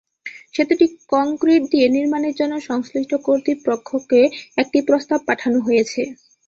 [0.53, 4.21] সেতুটি কংক্রিট দিয়ে নির্মাণের জন্য সংশ্লিষ্ট কর্তৃপক্ষকে
[4.57, 6.01] একটি প্রস্তাব পাঠানো হয়েছে।